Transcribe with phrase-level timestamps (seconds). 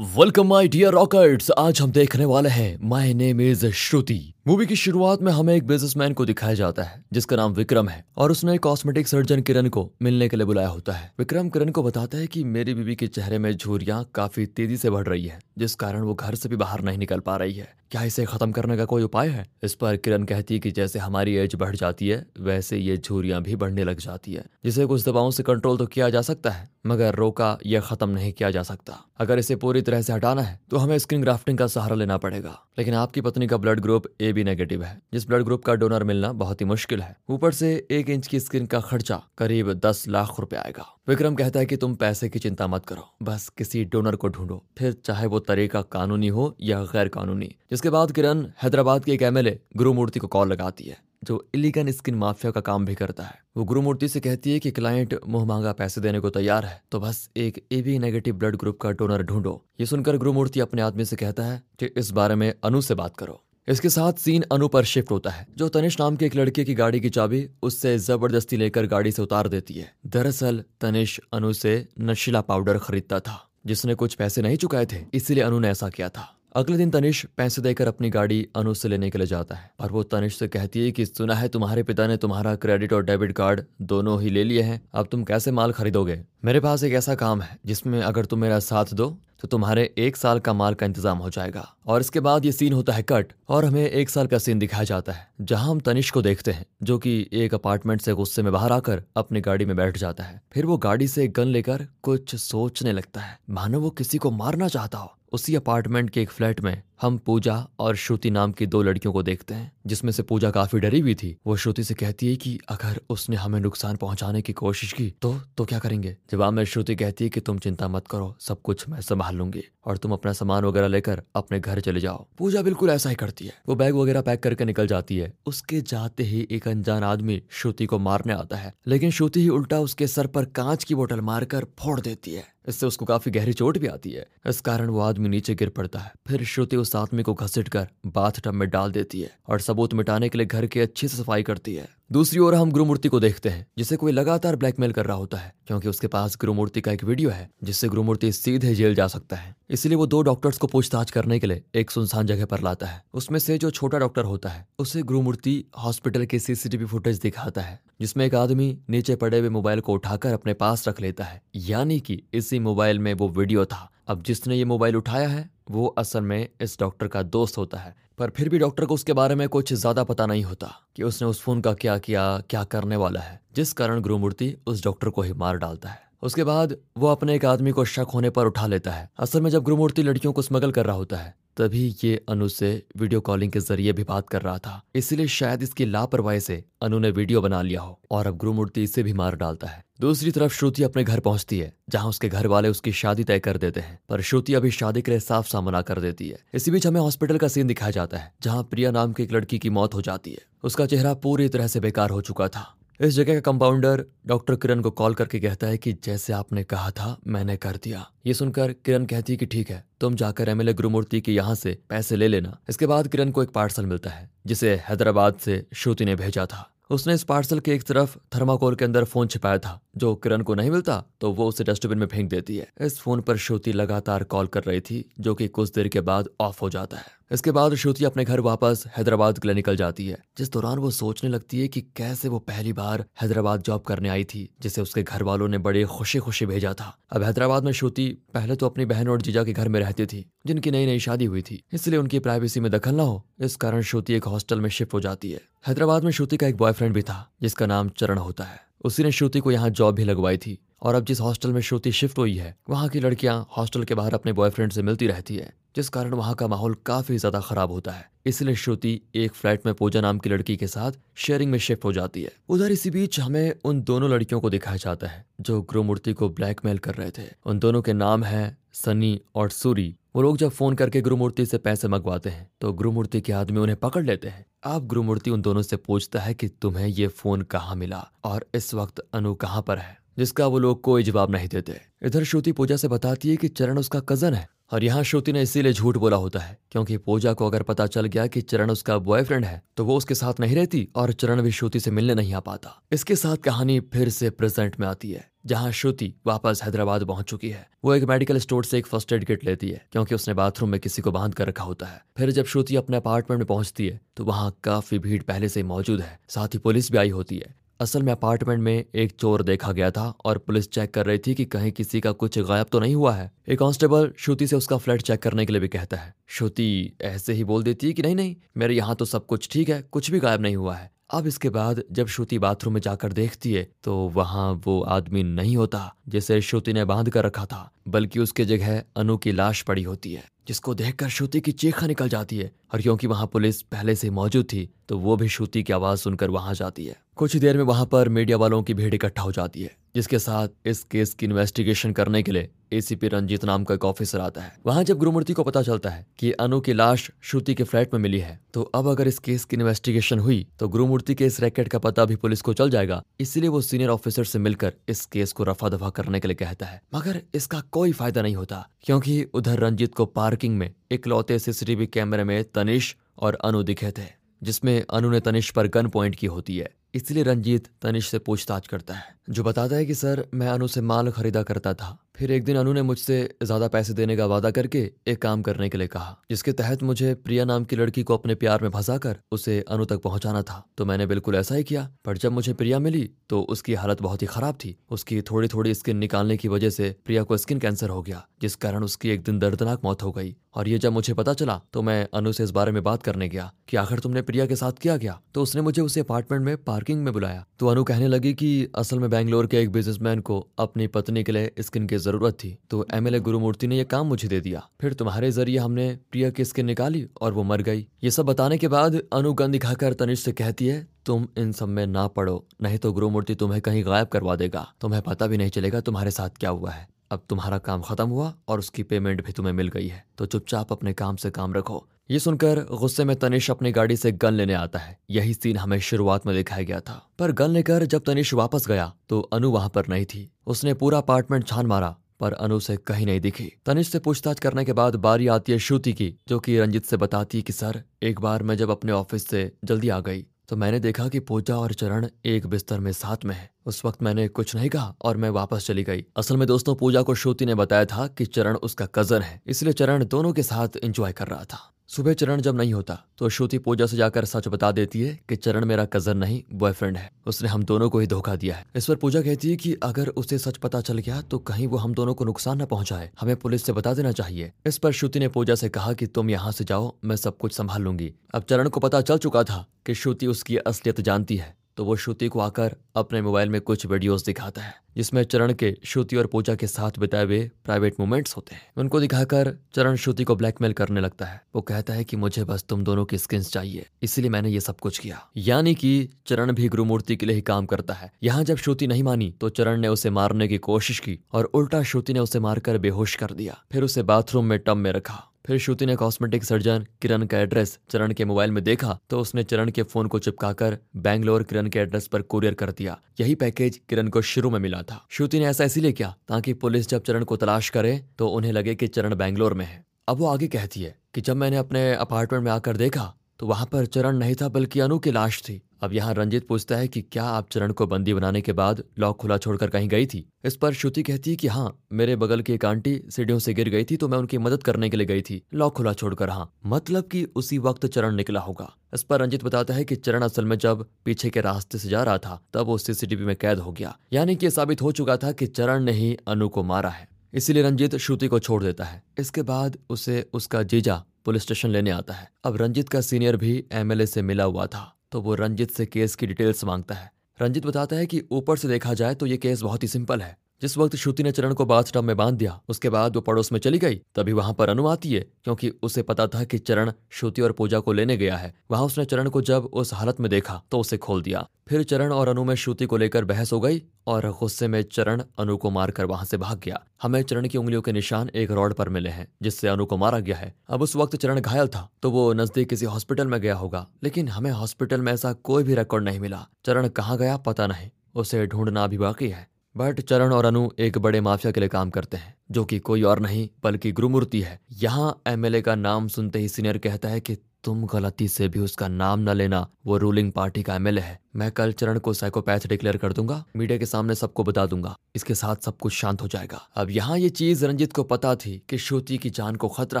[0.00, 4.76] Welcome my dear रॉकर्ट्स आज हम देखने वाले हैं my name is Shruti movie की
[4.76, 8.58] शुरुआत में हमें एक बिजनेसमैन को दिखाया जाता है, जिसका नाम विक्रम है, और उसने
[8.58, 12.26] कॉस्मेटिक सर्जन किरण को मिलने के लिए बुलाया होता है। विक्रम किरण को बताता है
[12.26, 16.00] कि मेरी बीबी के चेहरे में झुरियाँ काफ़ी तेज़ी से बढ़ रही है, जिस कारण
[16.00, 18.84] वो घर से भी बाहर नहीं निकल पा रही है। क्या इसे खत्म करने का
[18.84, 19.46] कोई उपाय है?
[19.62, 23.42] इस पर किरण कहती है कि जैसे हमारी एज बढ़ जाती है, वैसे ये झुरियाँ
[23.42, 26.68] भी बढ़ने लग जाती है। जिसे कुछ दवाओं से कंट्रोल तो किया जा सकता है,
[26.86, 30.60] मगर रोका यह खत्म नहीं किया जा सकता। अगर इसे पूरी तरह से हटाना है
[30.70, 34.31] तो हमें स्किन ग्राफ्टिंग का सहारा लेना पड़ेगा। लेकिन आपकी पत्नी का blood group A
[34.32, 37.74] B negative है। जिस ब्लड ग्रुप का डोनर मिलना बहुत ही मुश्किल है। ऊपर से
[37.90, 41.76] एक इंच की स्किन का खर्चा करीब दस लाख रुपए आएगा। विक्रम कहता है कि
[41.76, 45.82] तुम पैसे की चिंता मत करो। बस किसी डोनर को ढूंढो। फिर चाहे वो तरीका
[45.92, 50.48] कानूनी हो या गैर कानूनी जिसके बाद किरण हैदराबाद के एक एमएलए गुरुमूर्ति को कॉल
[50.48, 54.52] लगाती है, जो इलीगन स्किन माफिया का काम भी करता है। वो गुरुमूर्ति से कहती
[54.52, 57.98] है कि क्लाइंट मुँह मांगा पैसे देने को तैयार है तो बस एक A B
[57.98, 61.86] negative blood group का डोनर ढूंढो। ये सुनकर गुरुमूर्ति अपने आदमी से कहता है कि
[61.96, 65.46] इस बारे में अनु से बात करो। इसके साथ सीन अनु पर शिफ्ट होता है,
[65.56, 69.22] जो तनिष नाम के एक लड़के की गाड़ी की चाबी उससे ज़बरदस्ती लेकर गाड़ी से
[69.22, 74.56] उतार देती है। दरअसल तनिष अनु से नशीला पाउडर खरीदता था, जिसने कुछ पैसे नहीं
[74.56, 78.46] चुकाए थे, इसलिए अनु ने ऐसा किया था। अगले दिन तनिष पैसे देकर अपनी गाड़ी
[78.56, 81.34] अनु से लेने के लिए जाता है। और वो तनिष से कहती है कि, सुना
[81.34, 85.06] है तुम्हारे पिता ने तुम्हारा क्रेडिट और डेबिट कार्ड दोनों ही ले लिए हैं। अब
[85.06, 86.20] तुम कैसे माल खरीदोगे?
[86.44, 90.16] मेरे पास एक ऐसा काम है, जिसमें अगर तुम मेरा साथ दो तो तुम्हारे एक
[90.16, 93.32] साल का माल का इंतज़ाम हो जाएगा। और इसके बाद ये सीन होता है कट,
[93.48, 96.66] और हमें एक साल का सीन दिखाया जाता है, जहाँ हम तनिष को देखते हैं,
[96.82, 100.40] जो कि एक अपार्टमेंट से गुस्से में बाहर आकर अपनी गाड़ी में बैठ जाता है।
[100.52, 104.30] फिर वो गाड़ी से एक गन लेकर कुछ सोचने लगता है, मानो वो किसी को
[104.30, 108.66] मारना चाहता हो। उसी अपार्टमेंट के एक फ्लैट में। हम पूजा और श्रुति नाम की
[108.66, 111.94] दो लड़कियों को देखते हैं, जिसमें से पूजा काफ़ी डरी हुई थी। वो श्रुति से
[111.94, 116.16] कहती है कि अगर उसने हमें नुकसान पहुँचाने की कोशिश की तो तो क्या करेंगे?
[116.30, 119.62] जवाब में श्रुति कहती है कि तुम चिंता मत करो, सब कुछ मैं संभाल लूँगी
[119.84, 123.46] और तुम अपना सामान वगैरह लेकर अपने घर चले जाओ। पूजा बिल्कुल ऐसा ही करती
[123.46, 127.42] है। वो बैग वगैरह पैक करके निकल जाती है। उसके जाते ही एक अनजान आदमी
[127.50, 131.20] श्रुति को मारने आता है। लेकिन श्रुति ही उल्टा उसके सर पर कांच की बोतल
[131.20, 135.00] मारकर फोड़ देती है। इससे उसको काफ़ी गहरी चोट भी आती है। इस कारण वो
[135.00, 138.70] आदमी नीचे गिर पड़ता है। फिर श्रुति उस आदमी को घसीट कर बाथ टब में
[138.70, 141.88] डाल देती है और सबूत मिटाने के लिए घर की अच्छी से सफ़ाई करती है।
[142.12, 145.54] दूसरी ओर हम गुरुमूर्ति को देखते हैं, जिसे कोई लगातार ब्लैकमेल कर रहा होता है,
[145.66, 149.56] क्योंकि उसके पास गुरुमूर्ति का एक वीडियो है, जिससे गुरुमूर्ति सीधे जेल जा सकता है।
[149.70, 153.04] इसलिए वो दो डॉक्टर्स को पूछताछ करने के लिए एक सुनसान जगह पर लाता है।
[153.14, 157.80] उसमें से जो छोटा डॉक्टर होता है, उसे गुरुमूर्ति हॉस्पिटल के सीसीटीवी फुटेज दिखाता है,
[158.00, 162.00] जिसमें एक आदमी नीचे पड़े हुए मोबाइल को उठाकर अपने पास रख लेता है। यानी
[162.00, 166.20] कि इसी मोबाइल में वो वीडियो था। अब जिसने ये मोबाइल उठाया है, वो असल
[166.20, 169.48] में इस डॉक्टर का दोस्त होता है। पर फिर भी डॉक्टर को उसके बारे में
[169.48, 173.20] कुछ ज़्यादा पता नहीं होता कि उसने उस फ़ोन का क्या किया, क्या करने वाला
[173.20, 177.34] है, जिस कारण गुरुमूर्ति उस डॉक्टर को ही मार डालता है। उसके बाद वो अपने
[177.34, 180.42] एक आदमी को शक होने पर उठा लेता है। असल में जब गुरुमूर्ति लड़कियों को
[180.42, 184.28] स्मगल कर रहा होता है, तभी ये अनु से वीडियो कॉलिंग के ज़रिए भी बात
[184.28, 188.26] कर रहा था। इसलिए शायद इसकी लापरवाही से अनु ने वीडियो बना लिया हो और
[188.26, 192.08] अब गुरुमूर्ति इसे भी मार डालता है। दूसरी तरफ़ श्रुति अपने घर पहुँचती है, जहाँ
[192.08, 195.20] उसके घर वाले उसकी शादी तय कर देते हैं, पर श्रुति अभी शादी के लिए
[195.20, 198.32] साफ़ सा मना कर देती है। इसी बीच हमें हॉस्पिटल का सीन दिखाया जाता है,
[198.42, 201.66] जहाँ प्रिया नाम की एक लड़की की मौत हो जाती है। उसका चेहरा पूरी तरह
[201.66, 205.66] से बेकार हो चुका था। इस जगह का कंपाउंडर डॉक्टर किरण को कॉल करके कहता
[205.66, 209.46] है कि जैसे आपने कहा था, मैंने कर दिया। ये सुनकर किरण कहती है कि
[209.46, 213.30] ठीक है, तुम जाकर एमएलए गुरुमूर्ति के यहाँ से पैसे ले लेना। इसके बाद किरण
[213.30, 217.60] को एक पार्सल मिलता है, जिसे हैदराबाद से श्रुति ने भेजा था। उसने इस पार्सल
[217.60, 221.30] के एक तरफ़ थर्माकोल के अंदर फ़ोन छिपाया था, जो किरण को नहीं मिलता तो
[221.32, 224.80] वो उसे डस्टबिन में फेंक देती है। इस फ़ोन पर श्रुति लगातार कॉल कर रही
[224.80, 228.24] थी, जो कि कुछ देर के बाद ऑफ़ हो जाता है। इसके बाद श्रुति अपने
[228.24, 231.80] घर वापस हैदराबाद के लिए निकल जाती है। जिस दौरान वो सोचने लगती है कि
[231.80, 235.84] कैसे वो पहली बार हैदराबाद जॉब करने आई थी, जिसे उसके घर वालों ने बड़े
[235.84, 239.52] खुशी खुशी भेजा था। अब हैदराबाद में श्रुति पहले तो अपनी बहन और जीजा के
[239.52, 242.94] घर में रहती थी, जिनकी नई नई शादी हुई थी। इसलिए उनकी प्राइवेसी में दखल
[242.94, 246.36] न हो, इस कारण श्रुति एक हॉस्टल में शिफ्ट हो जाती है। हैदराबाद में श्रुति
[246.36, 249.70] का एक बॉयफ्रेंड भी था, जिसका नाम चरण होता है। उसी ने श्रुति को यहाँ
[249.70, 253.00] जॉब भी लगवाई थी, और अब जिस हॉस्टल में श्रुति शिफ्ट हुई है, वहाँ की
[253.00, 256.74] लड़कियाँ हॉस्टल के बाहर अपने बॉयफ्रेंड से मिलती रहती है। जिस कारण वहाँ का माहौल
[256.86, 260.66] काफ़ी ज़्यादा खराब होता है। इसलिए श्रुति एक फ्लैट में पूजा नाम की लड़की के
[260.66, 264.50] साथ शेयरिंग में शिफ्ट हो जाती है। उधर इसी बीच हमें उन दोनों लड़कियों को
[264.50, 268.56] दिखाया जाता है, जो गुरुमूर्ति को ब्लैकमेल कर रहे थे। उन दोनों के नाम है
[268.74, 273.20] सनी और सूरी। वो लोग जब फ़ोन करके गुरुमूर्ति से पैसे मंगवाते हैं तो गुरुमूर्ति
[273.20, 276.86] के आदमी उन्हें पकड़ लेते हैं। अब गुरुमूर्ति उन दोनों से पूछता है कि तुम्हें
[276.86, 279.96] ये फ़ोन कहाँ मिला और इस वक्त अनु कहाँ पर है?
[280.16, 283.78] जिसका वो लोग कोई जवाब नहीं देते। इधर श्रुति पूजा से बताती है कि चरण
[283.78, 287.46] उसका कज़न है। और यहाँ श्रुति ने इसीलिए झूठ बोला होता है, क्योंकि पूजा को
[287.46, 290.88] अगर पता चल गया कि चरण उसका बॉयफ्रेंड है तो वो उसके साथ नहीं रहती
[290.96, 294.78] और चरण भी श्रुति से मिलने नहीं आ पाता। इसके साथ कहानी फिर से प्रेजेंट
[294.80, 298.78] में आती है, जहाँ श्रुति वापस हैदराबाद पहुँच चुकी है। वो एक मेडिकल स्टोर से
[298.78, 301.64] एक फ़र्स्ट एड किट लेती है, क्योंकि उसने बाथरूम में किसी को बाँध कर रखा
[301.64, 305.48] होता है। फिर जब श्रुति अपने अपार्टमेंट में पहुँचती है तो वहाँ काफ़ी भीड़ पहले
[305.48, 309.12] से मौजूद है। साथ ही पुलिस भी आई होती है असल में अपार्टमेंट में एक
[309.12, 312.38] चोर देखा गया था और पुलिस चेक कर रही थी कि कहीं किसी का कुछ
[312.38, 315.60] गायब तो नहीं हुआ है। एक कांस्टेबल श्रुति से उसका फ्लैट चेक करने के लिए
[315.60, 319.04] भी कहता है। श्रुति ऐसे ही बोल देती है कि नहीं नहीं, मेरे यहाँ तो
[319.04, 322.38] सब कुछ ठीक है, कुछ भी गायब नहीं हुआ है। अब इसके बाद जब श्रुति
[322.38, 327.10] बाथरूम में जाकर देखती है तो वहाँ वो आदमी नहीं होता, जिसे श्रुति ने बाँध
[327.10, 331.40] कर रखा था, बल्कि उसके जगह अनु की लाश पड़ी होती है, जिसको देखकर श्रुति
[331.40, 335.16] की चीखा निकल जाती है। और क्योंकि वहाँ पुलिस पहले से मौजूद थी तो वो
[335.16, 338.62] भी श्रुति की आवाज़ सुनकर वहाँ जाती है। कुछ देर में वहाँ पर मीडिया वालों
[338.62, 342.48] की भीड़ इकट्ठा हो जाती है। जिसके साथ इस केस की इन्वेस्टिगेशन करने के लिए
[342.72, 346.06] एसीपी रंजीत नाम का एक ऑफिसर आता है। वहाँ जब गुरुमूर्ति को पता चलता है
[346.18, 349.44] कि अनु की लाश श्रुति के फ्लैट में मिली है तो अब अगर इस केस
[349.44, 353.02] की इन्वेस्टिगेशन हुई तो गुरुमूर्ति के इस रैकेट का पता भी पुलिस को चल जाएगा।
[353.20, 356.66] इसलिए वो सीनियर ऑफिसर से मिलकर इस केस को रफा दफ़ा करने के लिए कहता
[356.66, 361.86] है। मगर इसका कोई फ़ायदा नहीं होता, क्योंकि उधर रंजीत को पार्किंग में इकलौते सीसीटीवी
[361.88, 364.06] कैमरे में तनिष और अनु दिखे थे,
[364.42, 368.66] जिसमें अनु ने तनिष पर गन पॉइंट की होती है। इसलिए रंजीत तनिष से पूछताछ
[368.66, 372.30] करता है, जो बताता है कि, सर, मैं अनु से माल खरीदा करता था। फिर
[372.32, 375.78] एक दिन अनु ने मुझसे ज़्यादा पैसे देने का वादा करके एक काम करने के
[375.78, 379.60] लिए कहा, जिसके तहत मुझे प्रिया नाम की लड़की को अपने प्यार में फंसाकर उसे
[379.68, 383.08] अनु तक पहुंचाना था। तो मैंने बिल्कुल ऐसा ही किया, पर जब मुझे प्रिया मिली
[383.28, 386.94] तो उसकी हालत बहुत ही खराब थी। उसकी थोड़ी थोड़ी स्किन निकालने की वजह से
[387.04, 390.34] प्रिया को स्किन कैंसर हो गया, जिस कारण उसकी एक दिन दर्दनाक मौत हो गई।
[390.54, 393.28] और ये जब मुझे पता चला तो मैं अनु से इस बारे में बात करने
[393.28, 396.56] गया कि आखिर तुमने प्रिया के साथ किया गया तो उसने मुझे उसे अपार्टमेंट में
[396.64, 400.38] पार्किंग में बुलाया। तो अनु कहने लगी कि असल में बैंगलोर के एक बिजनेसमैन को
[400.58, 404.28] अपनी पत्नी के लिए स्किन की ज़रूरत थी तो एमएलए गुरुमूर्ति ने यह काम मुझे
[404.28, 408.10] दे दिया। फिर तुम्हारे ज़रिए हमने प्रिया की स्किन निकाली और वो मर गई। ये
[408.10, 412.06] सब बताने के बाद अनुगन दिखाकर तनिष से कहती है, तुम इन सब में ना
[412.08, 416.10] पढ़ो नहीं तो गुरुमूर्ति तुम्हें कहीं गायब करवा देगा। तुम्हें पता भी नहीं चलेगा तुम्हारे
[416.10, 419.68] साथ क्या हुआ है। अब तुम्हारा काम खत्म हुआ और उसकी पेमेंट भी तुम्हें मिल
[419.68, 423.72] गई है। तो चुपचाप अपने काम से काम रखो। ये सुनकर गुस्से में तनिष अपनी
[423.72, 427.32] गाड़ी से गन लेने आता है। यही सीन हमें शुरुआत में दिखाया गया था। पर
[427.32, 431.46] गन लेकर जब तनिष वापस गया तो अनु वहाँ पर नहीं थी। उसने पूरा अपार्टमेंट
[431.48, 435.26] छान मारा, पर अनु से कहीं नहीं दिखी। तनिष से पूछताछ करने के बाद बारी
[435.26, 438.56] आती है श्रुति की, जो कि रंजित से बताती है कि, सर, एक बार मैं
[438.56, 442.46] जब अपने ऑफ़िस से जल्दी आ गई तो मैंने देखा कि पूजा और चरण एक
[442.46, 445.84] बिस्तर में साथ में है। उस वक्त मैंने कुछ नहीं कहा और मैं वापस चली
[445.84, 449.40] गई। असल में दोस्तों, पूजा को श्रुति ने बताया था कि चरण उसका कज़न है,
[449.46, 453.28] इसलिए चरण दोनों के साथ एंजॉय कर रहा था। सुबह चरण जब नहीं होता तो
[453.28, 457.10] श्रुति पूजा से जाकर सच बता देती है कि चरण मेरा कज़न नहीं बॉयफ्रेंड है।
[457.26, 460.08] उसने हम दोनों को ही धोखा दिया है। इस पर पूजा कहती है कि अगर
[460.08, 463.34] उसे सच पता चल गया तो कहीं वो हम दोनों को नुकसान न पहुँचाए। हमें
[463.36, 466.52] पुलिस से बता देना चाहिए। इस पर श्रुति ने पूजा से कहा कि तुम यहाँ
[466.52, 469.94] से जाओ, मैं सब कुछ संभाल लूँगी। अब चरण को पता चल चुका था कि
[469.94, 474.24] श्रुति उसकी असलियत जानती है। तो वो श्रुति को आकर अपने मोबाइल में कुछ वीडियोस
[474.24, 478.54] दिखाता है, जिसमें चरण के श्रुति और पूजा के साथ बिताए हुए प्राइवेट मोमेंट्स होते
[478.54, 482.44] हैं। उनको दिखाकर चरण श्रुति को ब्लैकमेल करने लगता है। वो कहता है कि मुझे
[482.44, 486.52] बस तुम दोनों की स्किन चाहिए, इसलिए मैंने ये सब कुछ किया। यानी कि चरण
[486.52, 489.80] भी गुरुमूर्ति के लिए ही काम करता है। यहाँ जब श्रुति नहीं मानी तो चरण
[489.80, 493.62] ने उसे मारने की कोशिश की और उल्टा श्रुति ने उसे मारकर बेहोश कर दिया।
[493.72, 497.78] फिर उसे बाथरूम में टब में रखा। फिर श्रुति ने कॉस्मेटिक सर्जन किरण का एड्रेस
[497.90, 501.78] चरण के मोबाइल में देखा तो उसने चरण के फ़ोन को चिपकाकर बैंगलोर किरण के
[501.78, 505.46] एड्रेस पर कुरियर कर दिया। यही पैकेज किरण को शुरू में मिला था। श्रुति ने
[505.46, 509.14] ऐसा इसीलिए किया ताकि पुलिस जब चरण को तलाश करे तो उन्हें लगे कि चरण
[509.14, 512.76] बैंगलोर में है। अब वो आगे कहती है कि जब मैंने अपने अपार्टमेंट में आकर
[512.76, 516.46] देखा तो वहाँ पर चरण नहीं था, बल्कि अनु की लाश थी। अब यहाँ रंजित
[516.46, 519.88] पूछता है कि क्या आप चरण को बंदी बनाने के बाद लॉक खुला छोड़कर कहीं
[519.88, 520.28] गई थी?
[520.44, 523.68] इस पर श्रुति कहती है कि हाँ मेरे बगल की एक आंटी सीढ़ियों से गिर
[523.68, 526.52] गई थी तो मैं उनकी मदद करने के लिए गई थी। लॉक खुला छोड़कर हाँ।
[526.66, 530.44] मतलब कि उसी वक्त चरण निकला होगा। इस पर रंजित बताता है कि चरण असल
[530.44, 533.72] में जब पीछे के रास्ते से जा रहा था, तब वो सीसीटीवी में कैद हो
[533.72, 537.08] गया। यानी कि साबित हो चुका था कि चरण ने ही अनु को मारा है।
[537.34, 541.90] इसीलिए रंजीत श्रुति को छोड़ देता है। इसके बाद उसे उसका जीजा पुलिस स्टेशन लेने
[541.90, 545.70] आता है। अब रंजित का सीनियर भी एमएलए से मिला हुआ था। तो वो रंजित
[545.70, 547.10] से केस की डिटेल्स माँगता है।
[547.42, 550.36] रंजित बताता है कि ऊपर से देखा जाए तो ये केस बहुत ही सिंपल है।
[550.62, 553.58] जिस वक्त श्रुति ने चरण को बाथ में बाँध दिया, उसके बाद वो पड़ोस में
[553.60, 557.42] चली गई, तभी वहाँ पर अनु आती है, क्योंकि उसे पता था कि चरण श्रुति
[557.42, 560.60] और पूजा को लेने गया है। वहाँ उसने चरण को जब उस हालत में देखा
[560.70, 563.82] तो उसे खोल दिया। फिर चरण और अनु में श्रुति को लेकर बहस हो गई
[564.06, 567.82] और गुस्से में चरण अनु को मारकर वहाँ से भाग गया। हमें चरण की उंगलियों
[567.82, 570.96] के निशान एक रॉड पर मिले हैं, जिससे अनु को मारा गया है। अब उस
[570.96, 575.00] वक्त चरण घायल था तो वो नज़दीक किसी हॉस्पिटल में गया होगा, लेकिन हमें हॉस्पिटल
[575.00, 578.98] में ऐसा कोई भी रिकॉर्ड नहीं मिला। चरण कहाँ गया, पता नहीं। उसे ढूंढना भी
[578.98, 582.64] बाकी है। बट चरण और अनु एक बड़े माफिया के लिए काम करते हैं, जो
[582.64, 587.08] कि कोई और नहीं, बल्कि गुरुमूर्ति है। यहाँ एमएलए का नाम सुनते ही सीनियर कहता
[587.08, 591.00] है कि तुम गलती से भी उसका नाम न लेना, वो रूलिंग पार्टी का एमएलए
[591.00, 594.94] है। मैं कल चरण को साइकोपैथ डिक्लेयर कर दूँगा, मीडिया के सामने सबको बता दूँगा,
[595.16, 598.60] इसके साथ सब कुछ शांत हो जाएगा। अब यहाँ ये चीज़ रंजित को पता थी
[598.68, 600.00] कि श्रुति की जान को खतरा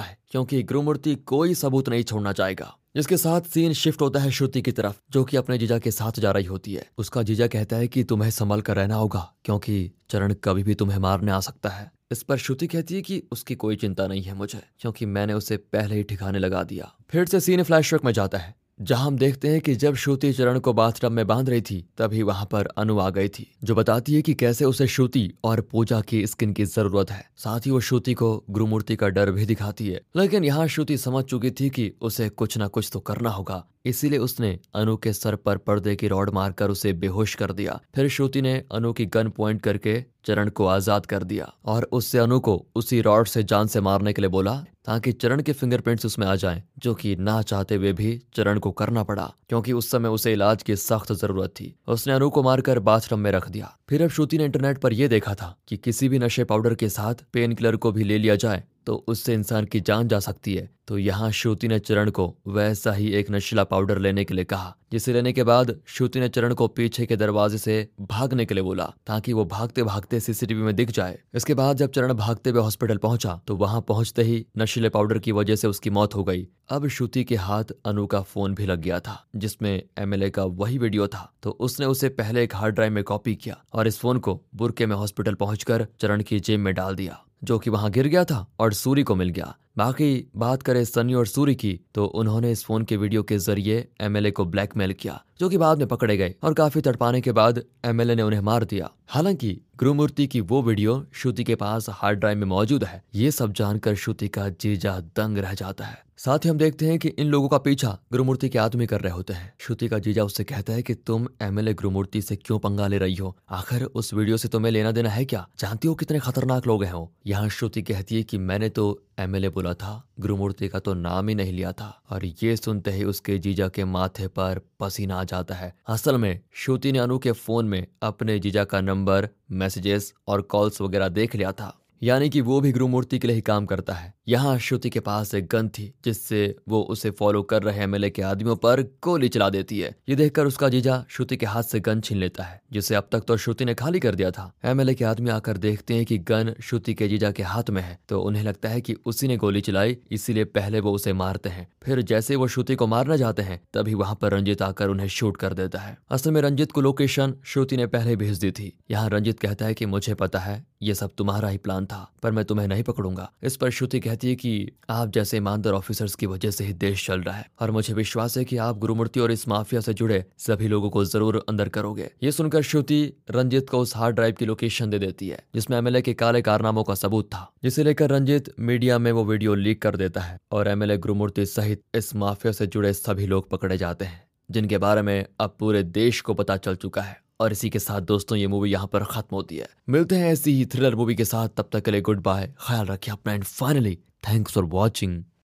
[0.00, 4.62] है, क्योंकि गुरुमूर्ति कोई सबूत नहीं छोड़ना चाहेगा। जिसके साथ सीन शिफ्ट होता है श्रुति
[4.62, 7.76] की तरफ़, जो कि अपने जीजा के साथ जा रही होती है। उसका जीजा कहता
[7.76, 11.68] है कि तुम्हें संभल कर रहना होगा, क्योंकि चरण कभी भी तुम्हें मारने आ सकता
[11.68, 15.32] है। इस पर श्रुति कहती है कि उसकी कोई चिंता नहीं है मुझे, क्योंकि मैंने
[15.32, 19.16] उसे पहले ही ठिकाने लगा दिया। फिर से सीन फ्लैश में जाता है। जहाँ हम
[19.18, 22.66] देखते हैं कि जब श्रुति चरण को बाथटब में बाँध रही थी, तभी वहाँ पर
[22.66, 26.52] अनु आ गई थी, जो बताती है कि कैसे उसे श्रुति और पूजा की स्किन
[26.52, 30.44] की ज़रूरत है। साथ ही वो श्रुति को गुरुमूर्ति का डर भी दिखाती है, लेकिन
[30.44, 34.58] यहाँ श्रुति समझ चुकी थी कि उसे कुछ ना कुछ तो करना होगा। इसीलिए उसने
[34.74, 38.62] अनु के सर पर पर्दे की रॉड मारकर उसे बेहोश कर दिया। फिर श्रुति ने
[38.72, 43.00] अनु की गन पॉइंट करके चरण को आज़ाद कर दिया और उससे अनु को उसी
[43.00, 46.62] रॉड से जान से मारने के लिए बोला ताकि चरण के फिंगरप्रिंट्स उसमें आ जाएँ,
[46.78, 50.62] जो कि ना चाहते हुए भी चरण को करना पड़ा क्योंकि उस समय उसे इलाज
[50.62, 54.38] की सख्त ज़रूरत थी। उसने अनु को मारकर बाथरूम में रख दिया। फिर अब श्रुति
[54.38, 57.76] ने इंटरनेट पर यह देखा था कि किसी भी नशे पाउडर के साथ पेन किलर
[57.76, 61.30] को भी ले लिया जाए तो उससे इंसान की जान जा सकती है। तो यहाँ
[61.30, 65.32] श्रुति ने चरण को वैसा ही एक नशीला पाउडर लेने के लिए कहा, जिसे लेने
[65.32, 69.32] के बाद श्रुति ने चरण को पीछे के दरवाजे से भागने के लिए बोला, ताकि
[69.32, 73.40] वो भागते भागते सीसीटीवी में दिख जाए। इसके बाद जब चरण भागते हुए हॉस्पिटल पहुँचा
[73.46, 77.24] तो वहाँ पहुँचते ही नशीले पाउडर की वजह से उसकी मौत हो गई। अब श्रुति
[77.24, 81.30] के हाथ अनु का फ़ोन भी लग गया था, जिसमें एमएलए का वही वीडियो था।
[81.42, 84.86] तो उसने उसे पहले एक हार्ड ड्राइव में कॉपी किया और इस फ़ोन को बुरके
[84.86, 88.46] में हॉस्पिटल पहुंचकर चरण की जेब में डाल दिया। जो कि वहाँ गिर गया था
[88.60, 92.64] और सूरी को मिल गया। बाकी बात करें सनी और सूरी की तो उन्होंने इस
[92.64, 96.34] फ़ोन के वीडियो के ज़रिए एमएलए को ब्लैकमेल किया। जो कि बाद में पकड़े गए
[96.42, 101.06] और काफ़ी तड़पाने के बाद एमएलए ने उन्हें मार दिया। हालाँकि गुरुमूर्ति की वो वीडियो
[101.12, 105.38] श्रुति के पास हार्ड ड्राइव में मौजूद है। ये सब जानकर श्रुति का जीजा दंग
[105.38, 108.58] रह जाता है। साथ ही हम देखते हैं कि इन लोगों का पीछा गुरुमूर्ति के
[108.58, 112.22] आदमी कर रहे होते हैं। श्रुति का जीजा उससे कहता है कि तुम एमएलए गुरुमूर्ति
[112.22, 113.36] से क्यों पंगा ले रही हो?
[113.50, 115.48] आखिर उस वीडियो से तुम्हें लेना देना है क्या?
[115.58, 117.12] जानती हो कितने खतरनाक लोग हैं वो?
[117.26, 121.34] यहाँ श्रुति कहती है कि मैंने तो एमएलए बोला था, गुरुमूर्ति का तो नाम ही
[121.34, 125.54] नहीं लिया था। और ये सुनते ही उसके जीजा के माथे पर पसीना आ जाता
[125.54, 130.42] है। असल में, श्रुति ने अनु के फ़ोन में अपने जीजा का नंबर मैसेजेस और
[130.42, 133.94] कॉल्स वगैरह देख लिया था। यानी कि वो भी गुरुमूर्ति के लिए ही काम करता
[133.94, 138.10] है। यहाँ श्रुति के पास एक गन थी जिससे वो उसे फॉलो कर रहे एमएलए
[138.10, 141.80] के आदमियों पर गोली चला देती है। ये देखकर उसका जीजा श्रुति के हाथ से
[141.80, 144.94] गन छीन लेता है, जिसे अब तक तो श्रुति ने खाली कर दिया था। एमएलए
[144.94, 148.20] के आदमी आकर देखते हैं कि गन श्रुति के जीजा के हाथ में है तो
[148.20, 152.02] उन्हें लगता है कि उसी ने गोली चलाई, इसीलिए पहले वो उसे मारते हैं। फिर
[152.02, 155.54] जैसे वो श्रुति को मारना चाहते हैं, तभी वहाँ पर रंजित आकर उन्हें शूट कर
[155.54, 159.40] देता है। असल में रंजित को लोकेशन श्रुति ने पहले भेज दी थी। यहाँ रंजित
[159.40, 162.66] कहता है की मुझे पता है ये सब तुम्हारा ही प्लान था, पर मैं तुम्हें
[162.68, 166.64] नहीं पकड़ूँगा। इस पर श्रुति कहती है कि आप जैसे ईमानदार ऑफिसर्स की वजह से
[166.64, 169.80] ही देश चल रहा है, और मुझे विश्वास है कि आप गुरुमूर्ति और इस माफिया
[169.80, 174.14] से जुड़े सभी लोगों को ज़रूर अंदर करोगे। ये सुनकर श्रुति रंजित को उस हार्ड
[174.14, 177.84] ड्राइव की लोकेशन दे देती है, जिसमें एमएलए के काले कारनामों का सबूत था। जिसे
[177.84, 182.14] लेकर रंजित मीडिया में वो वीडियो लीक कर देता है, और एमएलए गुरुमूर्ति सहित इस
[182.16, 186.34] माफिया से जुड़े सभी लोग पकड़े जाते हैं, जिनके बारे में अब पूरे देश को
[186.34, 189.56] पता चल चुका है। और इसी के साथ दोस्तों, ये मूवी यहाँ पर खत्म होती
[189.56, 192.46] है। मिलते हैं ऐसी ही थ्रिलर मूवी के साथ। तब तक के लिए गुड बाय
[192.66, 195.22] ख्याल रखिए अपना and finally thanks for watching